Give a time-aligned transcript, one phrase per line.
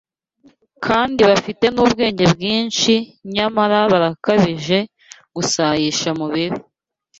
[0.85, 2.93] kandi bafite n’ubwenge bwinshi
[3.33, 4.77] nyamara barakabije
[5.35, 6.59] gusayisha mu bibi